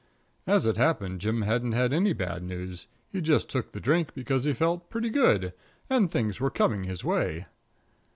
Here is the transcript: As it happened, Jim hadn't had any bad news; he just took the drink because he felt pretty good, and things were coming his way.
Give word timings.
As 0.47 0.65
it 0.65 0.77
happened, 0.77 1.21
Jim 1.21 1.43
hadn't 1.43 1.73
had 1.73 1.93
any 1.93 2.11
bad 2.11 2.41
news; 2.41 2.87
he 3.11 3.21
just 3.21 3.51
took 3.51 3.71
the 3.71 3.79
drink 3.79 4.15
because 4.15 4.45
he 4.45 4.53
felt 4.55 4.89
pretty 4.89 5.11
good, 5.11 5.53
and 5.91 6.09
things 6.09 6.39
were 6.39 6.49
coming 6.49 6.85
his 6.85 7.03
way. 7.03 7.45